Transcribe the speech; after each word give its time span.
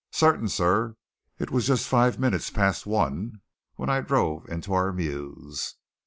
"Certain, 0.09 0.47
sir. 0.47 0.95
It 1.37 1.51
was 1.51 1.67
just 1.67 1.87
five 1.87 2.17
minutes 2.17 2.49
past 2.49 2.87
one 2.87 3.41
when 3.75 3.87
I 3.91 4.01
drove 4.01 4.49
into 4.49 4.73
our 4.73 4.91
mews." 4.91 5.75